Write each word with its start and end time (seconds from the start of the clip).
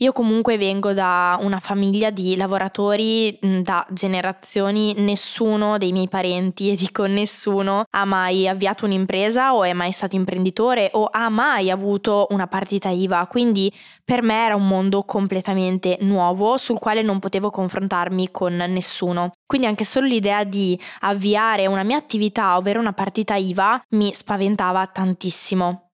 Io 0.00 0.12
comunque 0.12 0.58
vengo 0.58 0.92
da 0.92 1.38
una 1.40 1.58
famiglia 1.58 2.10
di 2.10 2.36
lavoratori 2.36 3.38
da 3.62 3.86
generazioni, 3.90 4.92
nessuno 4.98 5.78
dei 5.78 5.90
miei 5.90 6.06
parenti, 6.06 6.68
e 6.72 6.76
dico 6.76 7.06
nessuno, 7.06 7.84
ha 7.88 8.04
mai 8.04 8.46
avviato 8.46 8.84
un'impresa 8.84 9.54
o 9.54 9.64
è 9.64 9.72
mai 9.72 9.92
stato 9.92 10.14
imprenditore 10.14 10.90
o 10.92 11.08
ha 11.10 11.30
mai 11.30 11.70
avuto 11.70 12.26
una 12.28 12.46
partita 12.46 12.90
IVA, 12.90 13.26
quindi 13.26 13.72
per 14.04 14.20
me 14.20 14.44
era 14.44 14.54
un 14.54 14.68
mondo 14.68 15.02
completamente 15.04 15.96
nuovo 16.02 16.58
sul 16.58 16.78
quale 16.78 17.00
non 17.00 17.18
potevo 17.18 17.48
confrontarmi 17.48 18.30
con 18.30 18.54
nessuno. 18.54 19.32
Quindi 19.46 19.66
anche 19.66 19.84
solo 19.86 20.06
l'idea 20.06 20.44
di 20.44 20.78
avviare 21.00 21.66
una 21.66 21.84
mia 21.84 21.96
attività, 21.96 22.58
ovvero 22.58 22.80
una 22.80 22.92
partita 22.92 23.34
IVA, 23.36 23.82
mi 23.92 24.12
spaventava 24.12 24.86
tantissimo. 24.88 25.85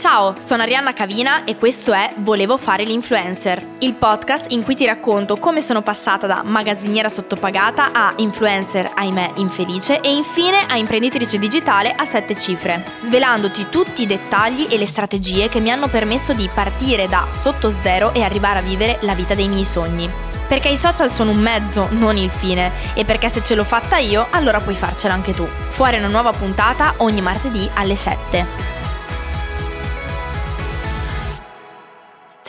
Ciao, 0.00 0.36
sono 0.38 0.62
Arianna 0.62 0.94
Cavina 0.94 1.44
e 1.44 1.56
questo 1.56 1.92
è 1.92 2.14
Volevo 2.16 2.56
fare 2.56 2.84
l'influencer, 2.84 3.62
il 3.80 3.92
podcast 3.92 4.46
in 4.52 4.62
cui 4.62 4.74
ti 4.74 4.86
racconto 4.86 5.36
come 5.36 5.60
sono 5.60 5.82
passata 5.82 6.26
da 6.26 6.42
magazziniera 6.42 7.10
sottopagata 7.10 7.92
a 7.92 8.14
influencer, 8.16 8.92
ahimè, 8.94 9.32
infelice 9.34 10.00
e 10.00 10.10
infine 10.10 10.64
a 10.66 10.78
imprenditrice 10.78 11.38
digitale 11.38 11.92
a 11.94 12.06
sette 12.06 12.34
cifre, 12.34 12.82
svelandoti 12.96 13.66
tutti 13.68 14.00
i 14.00 14.06
dettagli 14.06 14.68
e 14.70 14.78
le 14.78 14.86
strategie 14.86 15.50
che 15.50 15.60
mi 15.60 15.70
hanno 15.70 15.88
permesso 15.88 16.32
di 16.32 16.48
partire 16.54 17.06
da 17.06 17.26
sotto 17.28 17.70
zero 17.82 18.14
e 18.14 18.22
arrivare 18.22 18.60
a 18.60 18.62
vivere 18.62 18.96
la 19.02 19.14
vita 19.14 19.34
dei 19.34 19.48
miei 19.48 19.66
sogni. 19.66 20.10
Perché 20.48 20.70
i 20.70 20.78
social 20.78 21.10
sono 21.10 21.32
un 21.32 21.40
mezzo, 21.40 21.88
non 21.90 22.16
il 22.16 22.30
fine, 22.30 22.72
e 22.94 23.04
perché 23.04 23.28
se 23.28 23.44
ce 23.44 23.54
l'ho 23.54 23.64
fatta 23.64 23.98
io, 23.98 24.28
allora 24.30 24.60
puoi 24.60 24.76
farcela 24.76 25.12
anche 25.12 25.34
tu. 25.34 25.46
Fuori 25.46 25.98
una 25.98 26.08
nuova 26.08 26.32
puntata 26.32 26.94
ogni 26.96 27.20
martedì 27.20 27.68
alle 27.74 27.96
7. 27.96 28.79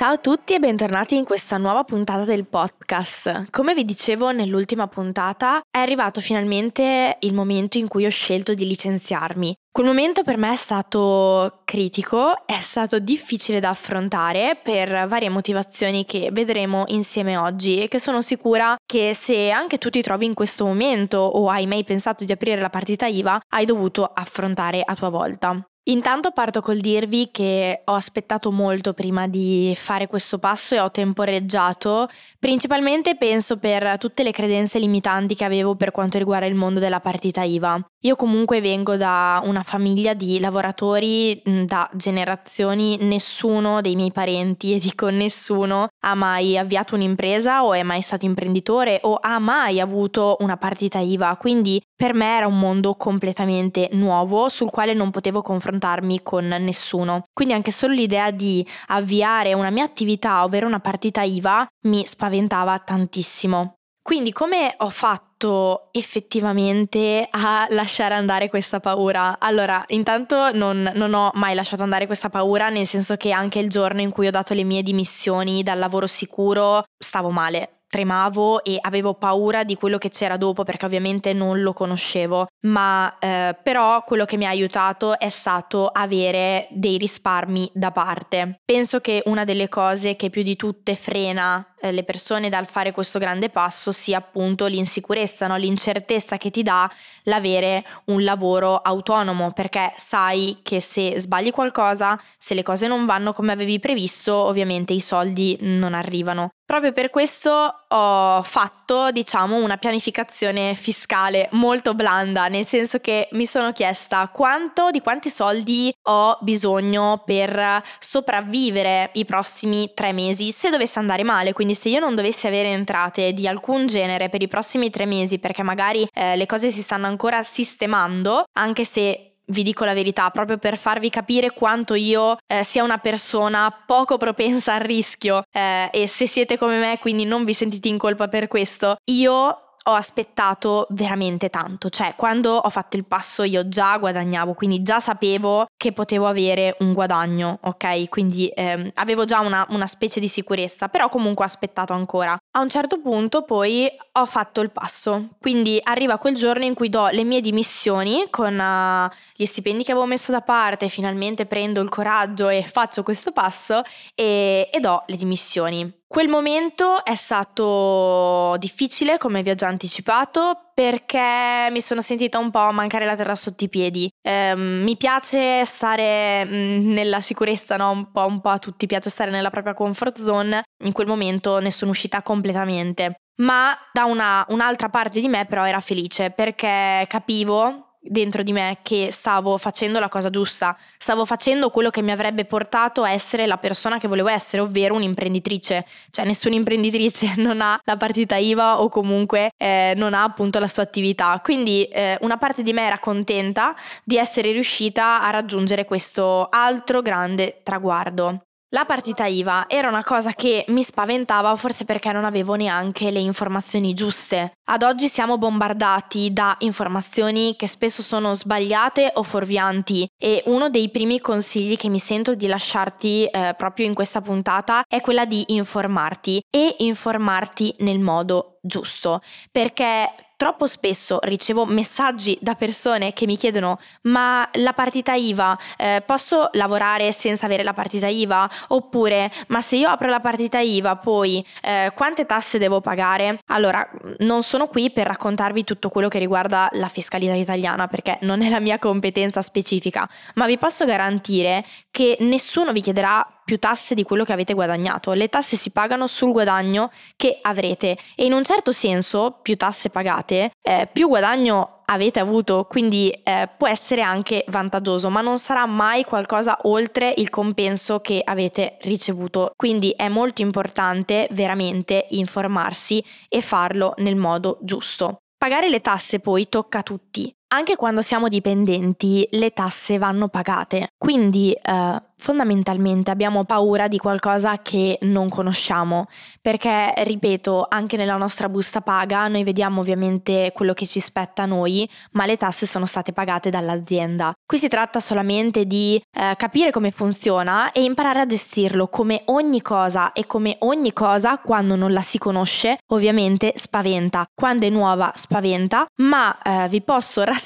Ciao 0.01 0.13
a 0.13 0.17
tutti 0.17 0.55
e 0.55 0.59
bentornati 0.59 1.15
in 1.15 1.25
questa 1.25 1.57
nuova 1.57 1.83
puntata 1.83 2.23
del 2.23 2.47
podcast. 2.47 3.51
Come 3.51 3.75
vi 3.75 3.85
dicevo 3.85 4.31
nell'ultima 4.31 4.87
puntata, 4.87 5.61
è 5.69 5.77
arrivato 5.77 6.19
finalmente 6.21 7.17
il 7.19 7.35
momento 7.35 7.77
in 7.77 7.87
cui 7.87 8.07
ho 8.07 8.09
scelto 8.09 8.55
di 8.55 8.65
licenziarmi. 8.65 9.53
Quel 9.71 9.85
momento 9.85 10.23
per 10.23 10.37
me 10.37 10.53
è 10.53 10.55
stato 10.55 11.61
critico, 11.65 12.47
è 12.47 12.59
stato 12.61 12.97
difficile 12.97 13.59
da 13.59 13.69
affrontare 13.69 14.59
per 14.63 15.05
varie 15.07 15.29
motivazioni 15.29 16.03
che 16.03 16.29
vedremo 16.31 16.85
insieme 16.87 17.37
oggi 17.37 17.83
e 17.83 17.87
che 17.87 17.99
sono 17.99 18.23
sicura 18.23 18.75
che 18.83 19.13
se 19.13 19.51
anche 19.51 19.77
tu 19.77 19.91
ti 19.91 20.01
trovi 20.01 20.25
in 20.25 20.33
questo 20.33 20.65
momento 20.65 21.19
o 21.19 21.47
hai 21.47 21.67
mai 21.67 21.83
pensato 21.83 22.25
di 22.25 22.31
aprire 22.31 22.59
la 22.59 22.71
partita 22.71 23.05
IVA, 23.05 23.39
hai 23.53 23.65
dovuto 23.65 24.03
affrontare 24.11 24.81
a 24.83 24.95
tua 24.95 25.09
volta. 25.09 25.63
Intanto 25.85 26.29
parto 26.29 26.61
col 26.61 26.79
dirvi 26.79 27.29
che 27.31 27.81
ho 27.83 27.93
aspettato 27.93 28.51
molto 28.51 28.93
prima 28.93 29.27
di 29.27 29.73
fare 29.75 30.05
questo 30.05 30.37
passo 30.37 30.75
e 30.75 30.79
ho 30.79 30.91
temporeggiato, 30.91 32.07
principalmente 32.37 33.15
penso 33.15 33.57
per 33.57 33.97
tutte 33.97 34.21
le 34.21 34.29
credenze 34.29 34.77
limitanti 34.77 35.33
che 35.33 35.43
avevo 35.43 35.75
per 35.75 35.89
quanto 35.89 36.19
riguarda 36.19 36.45
il 36.45 36.53
mondo 36.53 36.79
della 36.79 36.99
partita 36.99 37.41
IVA. 37.41 37.83
Io 38.01 38.15
comunque 38.15 38.61
vengo 38.61 38.95
da 38.95 39.41
una 39.43 39.63
famiglia 39.63 40.13
di 40.13 40.39
lavoratori 40.39 41.41
da 41.65 41.89
generazioni, 41.93 42.97
nessuno 43.01 43.81
dei 43.81 43.95
miei 43.95 44.11
parenti, 44.11 44.75
e 44.75 44.79
dico 44.79 45.09
nessuno, 45.09 45.87
ha 46.01 46.15
mai 46.15 46.57
avviato 46.57 46.95
un'impresa 46.95 47.63
o 47.63 47.73
è 47.73 47.83
mai 47.83 48.01
stato 48.01 48.25
imprenditore 48.25 48.99
o 49.03 49.17
ha 49.21 49.39
mai 49.39 49.79
avuto 49.79 50.37
una 50.39 50.57
partita 50.57 50.99
IVA, 50.99 51.35
quindi 51.37 51.81
per 51.95 52.13
me 52.13 52.37
era 52.37 52.47
un 52.47 52.59
mondo 52.59 52.95
completamente 52.95 53.89
nuovo 53.93 54.49
sul 54.49 54.69
quale 54.69 54.93
non 54.93 55.11
potevo 55.11 55.41
confrontarmi 55.41 56.21
con 56.23 56.47
nessuno. 56.47 57.25
Quindi 57.33 57.53
anche 57.53 57.71
solo 57.71 57.93
l'idea 57.93 58.31
di 58.31 58.65
avviare 58.87 59.53
una 59.53 59.69
mia 59.69 59.83
attività, 59.83 60.43
ovvero 60.43 60.67
una 60.67 60.79
partita 60.79 61.21
IVA, 61.21 61.67
mi 61.87 62.05
spaventava 62.05 62.79
tantissimo. 62.79 63.80
Quindi 64.03 64.31
come 64.31 64.73
ho 64.77 64.89
fatto 64.89 65.89
effettivamente 65.91 67.27
a 67.29 67.67
lasciare 67.69 68.15
andare 68.15 68.49
questa 68.49 68.79
paura? 68.79 69.37
Allora, 69.39 69.83
intanto 69.89 70.51
non, 70.53 70.91
non, 70.95 71.13
ho 71.13 71.29
mai 71.35 71.53
lasciato 71.53 71.83
andare 71.83 72.07
questa 72.07 72.29
paura, 72.29 72.69
nel 72.69 72.87
senso 72.87 73.15
che 73.15 73.31
anche 73.31 73.59
il 73.59 73.69
giorno 73.69 74.01
in 74.01 74.11
cui 74.11 74.27
ho 74.27 74.31
dato 74.31 74.55
le 74.55 74.63
mie 74.63 74.81
dimissioni 74.81 75.61
dal 75.61 75.77
lavoro 75.77 76.07
sicuro 76.07 76.83
stavo 76.97 77.29
male 77.29 77.81
tremavo 77.91 78.63
e 78.63 78.77
avevo 78.79 79.13
paura 79.15 79.65
di 79.65 79.75
quello 79.75 79.97
che 79.97 80.09
c'era 80.09 80.37
dopo 80.37 80.63
perché 80.63 80.85
ovviamente 80.85 81.33
non 81.33 81.61
lo 81.61 81.73
conoscevo, 81.73 82.47
ma 82.61 83.13
eh, 83.19 83.55
però 83.61 84.03
quello 84.05 84.23
che 84.23 84.37
mi 84.37 84.45
ha 84.45 84.49
aiutato 84.49 85.19
è 85.19 85.29
stato 85.29 85.87
avere 85.87 86.67
dei 86.71 86.97
risparmi 86.97 87.69
da 87.73 87.91
parte. 87.91 88.61
Penso 88.63 89.01
che 89.01 89.21
una 89.25 89.43
delle 89.43 89.67
cose 89.67 90.15
che 90.15 90.29
più 90.29 90.41
di 90.41 90.55
tutte 90.55 90.95
frena 90.95 91.70
eh, 91.81 91.91
le 91.91 92.03
persone 92.03 92.49
dal 92.49 92.67
fare 92.67 92.91
questo 92.91 93.19
grande 93.19 93.49
passo 93.49 93.91
sia 93.91 94.17
appunto 94.17 94.67
l'insicurezza, 94.67 95.47
no? 95.47 95.57
l'incertezza 95.57 96.37
che 96.37 96.49
ti 96.49 96.63
dà 96.63 96.89
l'avere 97.23 97.83
un 98.05 98.23
lavoro 98.23 98.77
autonomo, 98.77 99.51
perché 99.51 99.93
sai 99.97 100.59
che 100.61 100.79
se 100.79 101.19
sbagli 101.19 101.51
qualcosa, 101.51 102.19
se 102.37 102.53
le 102.53 102.63
cose 102.63 102.87
non 102.87 103.05
vanno 103.05 103.33
come 103.33 103.51
avevi 103.51 103.79
previsto, 103.79 104.35
ovviamente 104.35 104.93
i 104.93 105.01
soldi 105.01 105.57
non 105.61 105.93
arrivano. 105.93 106.49
Proprio 106.71 106.93
per 106.93 107.09
questo 107.09 107.51
ho 107.85 108.43
fatto, 108.43 109.11
diciamo, 109.11 109.57
una 109.57 109.75
pianificazione 109.75 110.73
fiscale 110.73 111.49
molto 111.51 111.93
blanda, 111.93 112.47
nel 112.47 112.65
senso 112.65 112.99
che 112.99 113.27
mi 113.33 113.45
sono 113.45 113.73
chiesta 113.73 114.29
quanto, 114.29 114.89
di 114.89 115.01
quanti 115.01 115.29
soldi 115.29 115.93
ho 116.03 116.37
bisogno 116.39 117.23
per 117.25 117.83
sopravvivere 117.99 119.09
i 119.15 119.25
prossimi 119.25 119.91
tre 119.93 120.13
mesi 120.13 120.53
se 120.53 120.69
dovesse 120.69 120.97
andare 120.97 121.23
male, 121.23 121.51
quindi 121.51 121.75
se 121.75 121.89
io 121.89 121.99
non 121.99 122.15
dovessi 122.15 122.47
avere 122.47 122.69
entrate 122.69 123.33
di 123.33 123.49
alcun 123.49 123.87
genere 123.87 124.29
per 124.29 124.41
i 124.41 124.47
prossimi 124.47 124.89
tre 124.89 125.05
mesi, 125.05 125.39
perché 125.39 125.63
magari 125.63 126.07
eh, 126.13 126.37
le 126.37 126.45
cose 126.45 126.71
si 126.71 126.81
stanno 126.81 127.07
ancora 127.07 127.43
sistemando, 127.43 128.45
anche 128.53 128.85
se 128.85 129.30
vi 129.47 129.63
dico 129.63 129.85
la 129.85 129.93
verità, 129.93 130.29
proprio 130.29 130.57
per 130.57 130.77
farvi 130.77 131.09
capire 131.09 131.51
quanto 131.51 131.93
io 131.93 132.37
eh, 132.47 132.63
sia 132.63 132.83
una 132.83 132.97
persona 132.97 133.71
poco 133.85 134.17
propensa 134.17 134.75
al 134.75 134.81
rischio 134.81 135.43
eh, 135.51 135.89
e 135.91 136.07
se 136.07 136.27
siete 136.27 136.57
come 136.57 136.79
me, 136.79 136.97
quindi 136.99 137.25
non 137.25 137.43
vi 137.43 137.53
sentite 137.53 137.87
in 137.87 137.97
colpa 137.97 138.27
per 138.27 138.47
questo, 138.47 138.95
io 139.11 139.60
ho 139.83 139.93
aspettato 139.93 140.87
veramente 140.91 141.49
tanto, 141.49 141.89
cioè 141.89 142.13
quando 142.15 142.51
ho 142.55 142.69
fatto 142.69 142.97
il 142.97 143.05
passo 143.05 143.43
io 143.43 143.67
già 143.67 143.97
guadagnavo, 143.97 144.53
quindi 144.53 144.81
già 144.81 144.99
sapevo 144.99 145.65
che 145.75 145.91
potevo 145.91 146.27
avere 146.27 146.75
un 146.79 146.93
guadagno, 146.93 147.59
ok? 147.61 148.09
Quindi 148.09 148.51
ehm, 148.53 148.91
avevo 148.95 149.25
già 149.25 149.39
una, 149.39 149.65
una, 149.69 149.87
specie 149.87 150.19
di 150.19 150.27
sicurezza, 150.27 150.89
però 150.89 151.09
comunque 151.09 151.43
ho 151.43 151.47
aspettato 151.47 151.93
ancora. 151.93 152.37
A 152.51 152.59
un 152.59 152.69
certo 152.69 152.99
punto 152.99 153.43
poi 153.43 153.89
ho 154.13 154.25
fatto 154.25 154.61
il 154.61 154.71
passo, 154.71 155.29
quindi 155.39 155.79
arriva 155.81 156.17
quel 156.17 156.35
giorno 156.35 156.63
in 156.65 156.73
cui 156.73 156.89
do 156.89 157.07
le 157.07 157.23
mie 157.23 157.41
dimissioni 157.41 158.27
con 158.29 158.57
uh, 158.57 159.11
gli 159.35 159.45
stipendi 159.45 159.83
che 159.83 159.91
avevo 159.91 160.05
messo 160.05 160.31
da 160.31 160.41
parte, 160.41 160.87
finalmente 160.87 161.45
prendo 161.45 161.81
il 161.81 161.89
coraggio 161.89 162.49
e 162.49 162.63
faccio 162.63 163.03
questo 163.03 163.31
passo 163.31 163.81
e, 164.13 164.69
e 164.71 164.79
do 164.79 165.03
le 165.07 165.15
dimissioni. 165.15 166.00
Quel 166.11 166.27
momento 166.27 167.05
è 167.05 167.15
stato 167.15 168.57
difficile, 168.57 169.17
come 169.17 169.43
vi 169.43 169.49
ho 169.49 169.55
già 169.55 169.67
anticipato, 169.67 170.71
perché 170.73 171.69
mi 171.71 171.79
sono 171.79 172.01
sentita 172.01 172.37
un 172.37 172.51
po' 172.51 172.69
mancare 172.73 173.05
la 173.05 173.15
terra 173.15 173.33
sotto 173.33 173.63
i 173.63 173.69
piedi. 173.69 174.09
Eh, 174.21 174.53
mi 174.53 174.97
piace 174.97 175.63
stare 175.63 176.43
mm, 176.43 176.91
nella 176.91 177.21
sicurezza, 177.21 177.77
no? 177.77 177.91
Un 177.91 178.11
po', 178.11 178.25
un 178.25 178.41
po' 178.41 178.49
a 178.49 178.59
tutti 178.59 178.87
piace 178.87 179.09
stare 179.09 179.31
nella 179.31 179.51
propria 179.51 179.73
comfort 179.73 180.19
zone. 180.19 180.63
In 180.83 180.91
quel 180.91 181.07
momento 181.07 181.59
ne 181.59 181.71
sono 181.71 181.91
uscita 181.91 182.21
completamente. 182.21 183.21
Ma 183.35 183.73
da 183.93 184.03
una, 184.03 184.45
un'altra 184.49 184.89
parte 184.89 185.21
di 185.21 185.29
me 185.29 185.45
però 185.45 185.65
era 185.65 185.79
felice 185.79 186.31
perché 186.31 187.05
capivo 187.07 187.90
dentro 188.01 188.41
di 188.41 188.51
me 188.51 188.79
che 188.81 189.09
stavo 189.11 189.57
facendo 189.57 189.99
la 189.99 190.09
cosa 190.09 190.29
giusta, 190.29 190.75
stavo 190.97 191.23
facendo 191.23 191.69
quello 191.69 191.91
che 191.91 192.01
mi 192.01 192.11
avrebbe 192.11 192.45
portato 192.45 193.03
a 193.03 193.11
essere 193.11 193.45
la 193.45 193.57
persona 193.57 193.99
che 193.99 194.07
volevo 194.07 194.29
essere, 194.29 194.63
ovvero 194.63 194.95
un'imprenditrice. 194.95 195.85
Cioè 196.09 196.25
nessuna 196.25 196.55
imprenditrice 196.55 197.35
non 197.41 197.61
ha 197.61 197.79
la 197.83 197.97
partita 197.97 198.35
IVA 198.35 198.81
o 198.81 198.89
comunque 198.89 199.51
eh, 199.57 199.93
non 199.95 200.13
ha 200.13 200.23
appunto 200.23 200.59
la 200.59 200.67
sua 200.67 200.83
attività. 200.83 201.39
Quindi 201.43 201.83
eh, 201.85 202.17
una 202.21 202.37
parte 202.37 202.63
di 202.63 202.73
me 202.73 202.85
era 202.85 202.99
contenta 202.99 203.75
di 204.03 204.17
essere 204.17 204.51
riuscita 204.51 205.21
a 205.21 205.29
raggiungere 205.29 205.85
questo 205.85 206.47
altro 206.49 207.01
grande 207.01 207.59
traguardo. 207.63 208.41
La 208.73 208.85
partita 208.85 209.25
IVA 209.25 209.65
era 209.67 209.89
una 209.89 210.01
cosa 210.01 210.31
che 210.31 210.63
mi 210.69 210.81
spaventava 210.81 211.53
forse 211.57 211.83
perché 211.83 212.13
non 212.13 212.23
avevo 212.23 212.53
neanche 212.55 213.11
le 213.11 213.19
informazioni 213.19 213.93
giuste. 213.93 214.53
Ad 214.69 214.83
oggi 214.83 215.09
siamo 215.09 215.37
bombardati 215.37 216.31
da 216.31 216.55
informazioni 216.59 217.57
che 217.57 217.67
spesso 217.67 218.01
sono 218.01 218.33
sbagliate 218.33 219.11
o 219.15 219.23
fuorvianti 219.23 220.07
e 220.17 220.41
uno 220.45 220.69
dei 220.69 220.89
primi 220.89 221.19
consigli 221.19 221.75
che 221.75 221.89
mi 221.89 221.99
sento 221.99 222.33
di 222.33 222.47
lasciarti 222.47 223.25
eh, 223.25 223.53
proprio 223.57 223.87
in 223.87 223.93
questa 223.93 224.21
puntata 224.21 224.83
è 224.87 225.01
quella 225.01 225.25
di 225.25 225.43
informarti 225.47 226.41
e 226.49 226.75
informarti 226.77 227.75
nel 227.79 227.99
modo 227.99 228.59
giusto 228.61 229.19
perché 229.51 230.30
troppo 230.41 230.65
spesso 230.65 231.19
ricevo 231.21 231.65
messaggi 231.65 232.35
da 232.41 232.55
persone 232.55 233.13
che 233.13 233.27
mi 233.27 233.37
chiedono 233.37 233.77
ma 234.05 234.49
la 234.53 234.73
partita 234.73 235.13
IVA 235.13 235.55
eh, 235.77 236.01
posso 236.03 236.49
lavorare 236.53 237.11
senza 237.11 237.45
avere 237.45 237.61
la 237.61 237.73
partita 237.73 238.07
IVA? 238.07 238.49
Oppure 238.69 239.31
ma 239.49 239.61
se 239.61 239.75
io 239.75 239.87
apro 239.87 240.09
la 240.09 240.19
partita 240.19 240.57
IVA 240.57 240.95
poi 240.95 241.45
eh, 241.61 241.91
quante 241.93 242.25
tasse 242.25 242.57
devo 242.57 242.81
pagare? 242.81 243.41
Allora 243.49 243.87
non 244.21 244.41
sono 244.41 244.65
qui 244.65 244.89
per 244.89 245.05
raccontarvi 245.05 245.63
tutto 245.63 245.89
quello 245.89 246.07
che 246.07 246.17
riguarda 246.17 246.69
la 246.71 246.87
fiscalità 246.87 247.35
italiana 247.35 247.85
perché 247.87 248.17
non 248.21 248.41
è 248.41 248.49
la 248.49 248.59
mia 248.59 248.79
competenza 248.79 249.43
specifica, 249.43 250.09
ma 250.33 250.47
vi 250.47 250.57
posso 250.57 250.85
garantire 250.85 251.63
che 251.91 252.17
nessuno 252.21 252.71
vi 252.71 252.81
chiederà 252.81 253.40
più 253.43 253.57
tasse 253.57 253.95
di 253.95 254.03
quello 254.03 254.23
che 254.23 254.33
avete 254.33 254.53
guadagnato. 254.53 255.13
Le 255.13 255.27
tasse 255.27 255.55
si 255.55 255.71
pagano 255.71 256.07
sul 256.07 256.31
guadagno 256.31 256.91
che 257.15 257.39
avrete 257.41 257.97
e 258.15 258.25
in 258.25 258.33
un 258.33 258.43
certo 258.43 258.71
senso 258.71 259.39
più 259.41 259.55
tasse 259.57 259.89
pagate, 259.89 260.51
eh, 260.61 260.89
più 260.91 261.07
guadagno 261.07 261.81
avete 261.85 262.19
avuto, 262.19 262.65
quindi 262.69 263.09
eh, 263.09 263.49
può 263.57 263.67
essere 263.67 264.01
anche 264.01 264.45
vantaggioso, 264.47 265.09
ma 265.09 265.21
non 265.21 265.37
sarà 265.37 265.65
mai 265.65 266.05
qualcosa 266.05 266.57
oltre 266.63 267.13
il 267.17 267.29
compenso 267.29 267.99
che 267.99 268.21
avete 268.23 268.77
ricevuto. 268.81 269.51
Quindi 269.55 269.91
è 269.91 270.07
molto 270.07 270.41
importante 270.41 271.27
veramente 271.31 272.07
informarsi 272.11 273.03
e 273.27 273.41
farlo 273.41 273.93
nel 273.97 274.15
modo 274.15 274.57
giusto. 274.61 275.17
Pagare 275.37 275.69
le 275.69 275.81
tasse 275.81 276.19
poi 276.19 276.47
tocca 276.47 276.79
a 276.79 276.83
tutti. 276.83 277.33
Anche 277.53 277.75
quando 277.75 278.01
siamo 278.01 278.29
dipendenti 278.29 279.27
le 279.31 279.51
tasse 279.51 279.97
vanno 279.97 280.29
pagate, 280.29 280.93
quindi 280.97 281.51
eh, 281.51 282.01
fondamentalmente 282.15 283.11
abbiamo 283.11 283.43
paura 283.43 283.89
di 283.89 283.97
qualcosa 283.97 284.59
che 284.61 284.97
non 285.01 285.27
conosciamo, 285.27 286.05
perché 286.39 286.93
ripeto, 286.95 287.65
anche 287.67 287.97
nella 287.97 288.15
nostra 288.15 288.47
busta 288.47 288.79
paga 288.79 289.27
noi 289.27 289.43
vediamo 289.43 289.81
ovviamente 289.81 290.53
quello 290.53 290.73
che 290.73 290.85
ci 290.85 291.01
spetta 291.01 291.43
a 291.43 291.45
noi, 291.45 291.89
ma 292.11 292.25
le 292.25 292.37
tasse 292.37 292.65
sono 292.65 292.85
state 292.85 293.11
pagate 293.11 293.49
dall'azienda. 293.49 294.31
Qui 294.45 294.57
si 294.57 294.69
tratta 294.69 295.01
solamente 295.01 295.65
di 295.65 296.01
eh, 296.17 296.35
capire 296.37 296.71
come 296.71 296.91
funziona 296.91 297.73
e 297.73 297.83
imparare 297.83 298.21
a 298.21 298.25
gestirlo 298.25 298.87
come 298.87 299.23
ogni 299.25 299.61
cosa 299.61 300.13
e 300.13 300.25
come 300.25 300.55
ogni 300.59 300.93
cosa 300.93 301.37
quando 301.39 301.75
non 301.75 301.91
la 301.91 302.01
si 302.01 302.17
conosce, 302.17 302.77
ovviamente 302.93 303.51
spaventa. 303.57 304.25
Quando 304.33 304.65
è 304.65 304.69
nuova 304.69 305.11
spaventa, 305.15 305.85
ma 305.97 306.41
eh, 306.41 306.69
vi 306.69 306.81
posso 306.81 307.23
rassicurare 307.23 307.39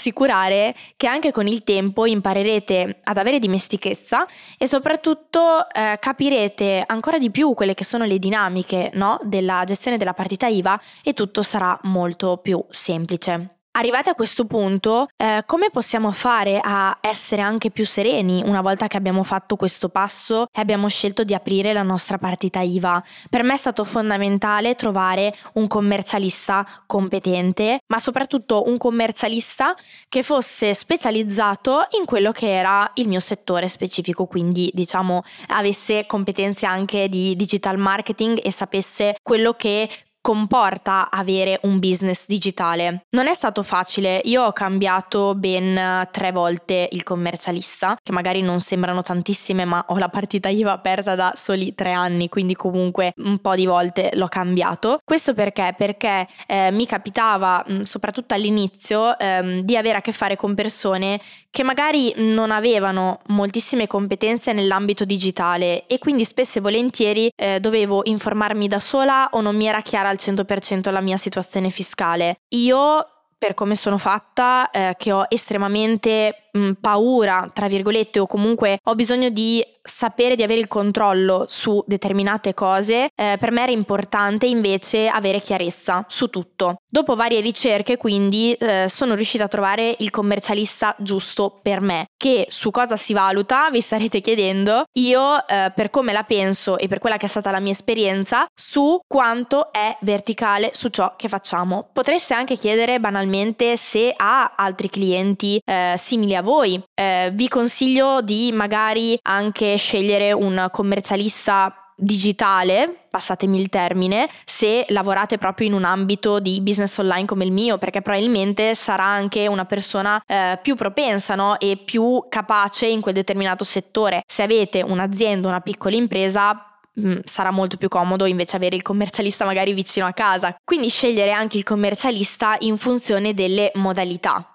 che 0.97 1.07
anche 1.07 1.31
con 1.31 1.47
il 1.47 1.63
tempo 1.63 2.05
imparerete 2.05 2.99
ad 3.03 3.17
avere 3.17 3.39
dimestichezza 3.39 4.27
e 4.57 4.67
soprattutto 4.67 5.69
eh, 5.69 5.97
capirete 5.99 6.83
ancora 6.85 7.17
di 7.17 7.31
più 7.31 7.53
quelle 7.53 7.73
che 7.73 7.83
sono 7.83 8.05
le 8.05 8.19
dinamiche 8.19 8.91
no? 8.93 9.19
della 9.23 9.63
gestione 9.65 9.97
della 9.97 10.13
partita 10.13 10.47
IVA 10.47 10.79
e 11.03 11.13
tutto 11.13 11.41
sarà 11.41 11.79
molto 11.83 12.37
più 12.37 12.63
semplice. 12.69 13.54
Arrivati 13.77 14.07
a 14.07 14.13
questo 14.13 14.45
punto, 14.45 15.07
eh, 15.17 15.43
come 15.45 15.69
possiamo 15.69 16.09
fare 16.11 16.61
a 16.63 16.97
essere 17.01 17.41
anche 17.41 17.71
più 17.71 17.85
sereni 17.85 18.41
una 18.45 18.61
volta 18.61 18.87
che 18.87 18.95
abbiamo 18.95 19.21
fatto 19.23 19.57
questo 19.57 19.89
passo 19.89 20.43
e 20.43 20.61
abbiamo 20.61 20.87
scelto 20.87 21.25
di 21.25 21.33
aprire 21.33 21.73
la 21.73 21.83
nostra 21.83 22.17
partita 22.17 22.61
IVA? 22.61 23.03
Per 23.29 23.43
me 23.43 23.51
è 23.51 23.57
stato 23.57 23.83
fondamentale 23.83 24.75
trovare 24.75 25.35
un 25.55 25.67
commercialista 25.67 26.65
competente, 26.85 27.79
ma 27.87 27.99
soprattutto 27.99 28.63
un 28.65 28.77
commercialista 28.77 29.75
che 30.07 30.23
fosse 30.23 30.73
specializzato 30.73 31.85
in 31.99 32.05
quello 32.05 32.31
che 32.31 32.49
era 32.49 32.89
il 32.93 33.09
mio 33.09 33.19
settore 33.19 33.67
specifico, 33.67 34.25
quindi 34.25 34.71
diciamo 34.73 35.23
avesse 35.47 36.05
competenze 36.05 36.65
anche 36.65 37.09
di 37.09 37.35
digital 37.35 37.77
marketing 37.77 38.39
e 38.41 38.51
sapesse 38.53 39.17
quello 39.21 39.51
che 39.51 39.89
comporta 40.25 41.11
avere 41.11 41.59
un 41.65 41.77
business 41.77 42.25
digitale. 42.25 43.05
Non 43.11 43.27
è 43.27 43.33
stato 43.35 43.61
facile, 43.61 44.21
io 44.23 44.41
ho 44.41 44.53
cambiato 44.53 45.35
ben 45.35 46.07
tre 46.09 46.31
volte 46.31 46.89
il 46.93 47.03
commercialista, 47.03 47.95
che 48.01 48.11
magari 48.11 48.41
non 48.41 48.59
sembrano 48.59 49.03
tantissime, 49.03 49.65
ma 49.65 49.85
ho 49.89 49.99
la 49.99 50.09
partita 50.09 50.49
IVA 50.49 50.71
aperta 50.71 51.13
da 51.13 51.33
soli 51.35 51.75
tre 51.75 51.91
anni, 51.91 52.27
quindi 52.27 52.55
comunque 52.55 53.13
un 53.17 53.37
po' 53.37 53.53
di 53.53 53.67
volte 53.67 54.09
l'ho 54.15 54.27
cambiato. 54.27 54.97
Questo 55.03 55.35
perché? 55.35 55.75
Perché 55.77 56.27
eh, 56.47 56.71
mi 56.71 56.87
capitava, 56.87 57.63
soprattutto 57.83 58.33
all'inizio, 58.33 59.19
ehm, 59.19 59.59
di 59.59 59.77
avere 59.77 59.99
a 59.99 60.01
che 60.01 60.11
fare 60.11 60.35
con 60.35 60.55
persone 60.55 61.21
che 61.51 61.63
magari 61.63 62.11
non 62.17 62.51
avevano 62.51 63.21
moltissime 63.27 63.87
competenze 63.87 64.51
nell'ambito 64.51 65.05
digitale 65.05 65.85
e 65.87 65.99
quindi 65.99 66.25
spesso 66.25 66.57
e 66.57 66.61
volentieri 66.61 67.31
eh, 67.33 67.61
dovevo 67.61 68.01
informarmi 68.03 68.67
da 68.67 68.79
sola 68.79 69.29
o 69.31 69.39
non 69.39 69.55
mi 69.55 69.65
era 69.65 69.81
chiara 69.81 70.14
al 70.15 70.33
100% 70.45 70.91
la 70.91 71.01
mia 71.01 71.17
situazione 71.17 71.69
fiscale. 71.69 72.37
Io 72.49 73.09
per 73.37 73.53
come 73.53 73.75
sono 73.75 73.97
fatta, 73.97 74.71
eh, 74.71 74.95
che 74.97 75.11
ho 75.11 75.25
estremamente 75.27 76.44
mh, 76.55 76.71
paura, 76.79 77.49
tra 77.53 77.67
virgolette, 77.67 78.19
o 78.19 78.27
comunque 78.27 78.79
ho 78.83 78.95
bisogno 78.95 79.29
di 79.29 79.65
sapere 79.85 80.35
di 80.35 80.41
avere 80.41 80.61
il 80.61 80.67
controllo 80.67 81.45
su 81.47 81.83
determinate 81.85 82.55
cose, 82.55 83.09
eh, 83.13 83.37
per 83.39 83.51
me 83.51 83.61
era 83.61 83.71
importante 83.71 84.47
invece 84.47 85.07
avere 85.07 85.39
chiarezza 85.39 86.03
su 86.07 86.29
tutto. 86.31 86.77
Dopo 86.89 87.15
varie 87.15 87.39
ricerche 87.39 87.97
quindi 87.97 88.53
eh, 88.53 88.87
sono 88.89 89.13
riuscita 89.13 89.43
a 89.43 89.47
trovare 89.47 89.95
il 89.99 90.09
commercialista 90.09 90.95
giusto 90.97 91.59
per 91.61 91.81
me, 91.81 92.07
che 92.17 92.47
su 92.49 92.71
cosa 92.71 92.95
si 92.95 93.13
valuta 93.13 93.69
vi 93.69 93.79
starete 93.79 94.21
chiedendo, 94.21 94.85
io 94.93 95.45
eh, 95.45 95.71
per 95.75 95.91
come 95.91 96.13
la 96.13 96.23
penso 96.23 96.79
e 96.79 96.87
per 96.87 96.97
quella 96.97 97.17
che 97.17 97.27
è 97.27 97.29
stata 97.29 97.51
la 97.51 97.59
mia 97.59 97.73
esperienza, 97.73 98.47
su 98.55 98.99
quanto 99.07 99.71
è 99.71 99.95
verticale 100.01 100.71
su 100.73 100.89
ciò 100.89 101.13
che 101.15 101.27
facciamo. 101.27 101.89
Potreste 101.93 102.33
anche 102.33 102.55
chiedere 102.55 102.99
banalmente 102.99 103.77
se 103.77 104.11
ha 104.15 104.53
altri 104.55 104.89
clienti 104.89 105.61
eh, 105.63 105.93
simili 105.95 106.35
a 106.35 106.41
voi. 106.45 106.81
Eh, 106.93 107.31
vi 107.33 107.49
consiglio 107.49 108.21
di 108.21 108.51
magari 108.53 109.19
anche 109.23 109.75
scegliere 109.75 110.31
un 110.31 110.69
commercialista 110.71 111.85
digitale, 111.97 113.07
passatemi 113.09 113.59
il 113.59 113.69
termine, 113.69 114.29
se 114.43 114.85
lavorate 114.89 115.37
proprio 115.37 115.67
in 115.67 115.73
un 115.73 115.85
ambito 115.85 116.39
di 116.39 116.59
business 116.61 116.97
online 116.97 117.25
come 117.25 117.45
il 117.45 117.51
mio, 117.51 117.77
perché 117.77 118.01
probabilmente 118.01 118.75
sarà 118.75 119.05
anche 119.05 119.47
una 119.47 119.65
persona 119.65 120.21
eh, 120.25 120.59
più 120.61 120.75
propensa 120.75 121.35
no? 121.35 121.57
e 121.59 121.77
più 121.77 122.25
capace 122.29 122.87
in 122.87 123.01
quel 123.01 123.13
determinato 123.13 123.63
settore. 123.63 124.23
Se 124.27 124.43
avete 124.43 124.81
un'azienda, 124.81 125.47
una 125.47 125.61
piccola 125.61 125.95
impresa, 125.95 126.79
mm, 126.99 127.19
sarà 127.23 127.51
molto 127.51 127.77
più 127.77 127.87
comodo 127.87 128.25
invece 128.25 128.57
avere 128.57 128.75
il 128.75 128.81
commercialista 128.81 129.45
magari 129.45 129.73
vicino 129.73 130.05
a 130.05 130.11
casa. 130.11 130.55
Quindi 130.63 130.89
scegliere 130.89 131.31
anche 131.31 131.57
il 131.57 131.63
commercialista 131.63 132.57
in 132.59 132.77
funzione 132.77 133.33
delle 133.33 133.71
modalità. 133.75 134.49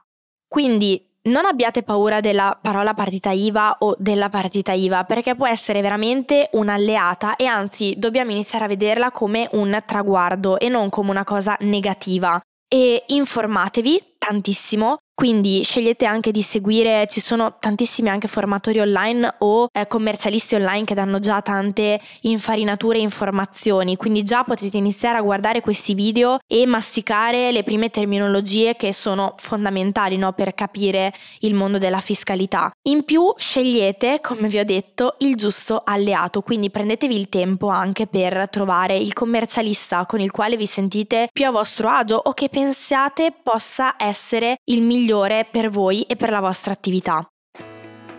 Quindi 0.47 1.10
non 1.23 1.45
abbiate 1.45 1.83
paura 1.83 2.21
della 2.21 2.59
parola 2.61 2.95
partita 2.95 3.31
IVA 3.31 3.77
o 3.81 3.95
della 3.99 4.31
partita 4.31 4.73
IVA 4.73 5.05
perché 5.05 5.35
può 5.35 5.47
essere 5.47 5.83
veramente 5.83 6.49
un'alleata 6.53 7.37
e 7.37 7.45
anzi 7.45 7.95
dobbiamo 7.99 8.31
iniziare 8.31 8.65
a 8.65 8.69
vederla 8.69 9.11
come 9.11 9.49
un 9.53 9.83
traguardo 9.85 10.59
e 10.59 10.69
non 10.69 10.89
come 10.89 11.11
una 11.11 11.25
cosa 11.25 11.57
negativa. 11.61 12.41
E 12.73 13.05
informatevi 13.09 14.15
tantissimo 14.17 14.99
quindi 15.21 15.63
scegliete 15.65 16.07
anche 16.07 16.31
di 16.31 16.41
seguire, 16.41 17.07
ci 17.07 17.21
sono 17.21 17.57
tantissimi 17.61 18.09
anche 18.09 18.27
formatori 18.27 18.81
online 18.81 19.35
o 19.41 19.69
eh, 19.71 19.87
commercialisti 19.87 20.55
online 20.55 20.87
che 20.87 20.95
danno 20.95 21.19
già 21.19 21.43
tante 21.43 22.01
infarinature 22.23 22.97
e 22.97 23.03
informazioni, 23.03 23.97
quindi 23.97 24.23
già 24.23 24.45
potete 24.45 24.79
iniziare 24.79 25.19
a 25.19 25.21
guardare 25.21 25.61
questi 25.61 25.93
video 25.93 26.39
e 26.47 26.65
masticare 26.65 27.53
le 27.53 27.63
prime 27.65 27.91
terminologie 27.91 28.77
che 28.77 28.95
sono 28.95 29.35
fondamentali 29.37 30.17
no, 30.17 30.33
per 30.33 30.55
capire 30.55 31.13
il 31.41 31.53
mondo 31.53 31.77
della 31.77 32.01
fiscalità. 32.01 32.71
In 32.89 33.05
più 33.05 33.35
scegliete, 33.37 34.21
come 34.23 34.49
vi 34.49 34.59
ho 34.59 34.65
detto, 34.65 35.17
il 35.19 35.37
giusto 35.37 35.83
alleato, 35.85 36.41
quindi 36.41 36.71
prendetevi 36.71 37.15
il 37.15 37.29
tempo 37.29 37.69
anche 37.69 38.07
per 38.07 38.49
trovare 38.49 38.97
il 38.97 39.13
commercialista 39.13 40.07
con 40.07 40.21
il 40.21 40.31
quale 40.31 40.57
vi 40.57 40.65
sentite 40.65 41.29
più 41.31 41.45
a 41.45 41.51
vostro 41.51 41.91
agio 41.91 42.19
o 42.25 42.33
che 42.33 42.49
pensiate 42.49 43.35
possa 43.43 43.97
essere 43.99 44.57
il 44.65 44.81
migliore 44.81 45.09
migliore 45.11 45.45
per 45.51 45.71
voi 45.71 46.03
e 46.03 46.15
per 46.15 46.31
la 46.31 46.41
vostra 46.41 46.73
attività. 46.73 47.27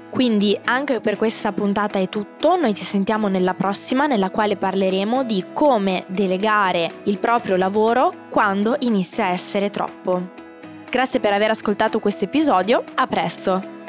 Quindi 0.10 0.60
anche 0.66 1.00
per 1.00 1.16
questa 1.16 1.54
puntata 1.54 1.98
è 1.98 2.10
tutto, 2.10 2.58
noi 2.58 2.74
ci 2.74 2.84
sentiamo 2.84 3.30
nella 3.30 3.54
prossima 3.54 4.08
nella 4.08 4.30
quale 4.30 4.58
parleremo 4.58 5.24
di 5.24 5.46
come 5.54 6.04
delegare 6.08 7.04
il 7.06 7.18
proprio 7.18 7.56
lavoro 7.56 8.28
quando 8.30 8.76
inizia 8.80 9.26
a 9.26 9.30
essere 9.30 9.70
troppo. 9.70 10.40
Grazie 10.90 11.22
per 11.22 11.32
aver 11.32 11.52
ascoltato 11.52 12.00
questo 12.00 12.26
episodio, 12.26 12.84
a 12.96 13.08
presto! 13.08 13.81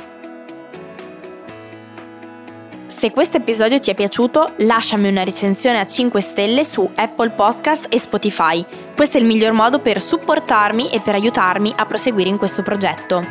Se 3.02 3.11
questo 3.11 3.38
episodio 3.38 3.80
ti 3.80 3.90
è 3.90 3.97
piaciuto, 3.97 4.52
lasciami 4.59 5.09
una 5.09 5.25
recensione 5.25 5.80
a 5.80 5.85
5 5.85 6.21
stelle 6.21 6.62
su 6.62 6.88
Apple 6.94 7.30
Podcast 7.30 7.87
e 7.88 7.99
Spotify. 7.99 8.64
Questo 8.94 9.18
è 9.18 9.21
il 9.21 9.26
miglior 9.26 9.50
modo 9.50 9.80
per 9.80 10.00
supportarmi 10.00 10.88
e 10.88 11.00
per 11.00 11.16
aiutarmi 11.16 11.73
a 11.75 11.85
proseguire 11.85 12.28
in 12.28 12.38
questo 12.38 12.62
progetto. 12.62 13.26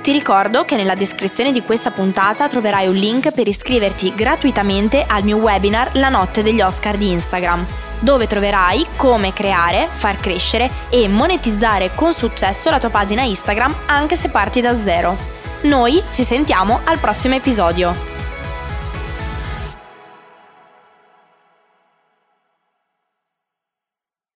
Ti 0.00 0.12
ricordo 0.12 0.64
che 0.64 0.76
nella 0.76 0.94
descrizione 0.94 1.50
di 1.50 1.62
questa 1.62 1.90
puntata 1.90 2.46
troverai 2.46 2.86
un 2.86 2.94
link 2.94 3.32
per 3.32 3.48
iscriverti 3.48 4.14
gratuitamente 4.14 5.04
al 5.04 5.24
mio 5.24 5.38
webinar 5.38 5.96
La 5.96 6.08
notte 6.08 6.44
degli 6.44 6.60
Oscar 6.60 6.96
di 6.96 7.10
Instagram 7.10 7.66
dove 7.98 8.28
troverai 8.28 8.86
come 8.94 9.32
creare, 9.32 9.88
far 9.90 10.20
crescere 10.20 10.70
e 10.88 11.08
monetizzare 11.08 11.90
con 11.96 12.12
successo 12.12 12.70
la 12.70 12.78
tua 12.78 12.90
pagina 12.90 13.22
Instagram 13.22 13.74
anche 13.86 14.14
se 14.14 14.28
parti 14.28 14.60
da 14.60 14.80
zero. 14.80 15.16
Noi 15.62 16.00
ci 16.12 16.22
sentiamo 16.22 16.78
al 16.84 17.00
prossimo 17.00 17.34
episodio. 17.34 18.15